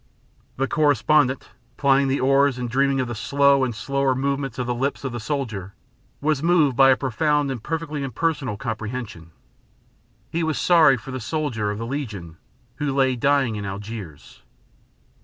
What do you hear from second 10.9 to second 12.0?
for the soldier of the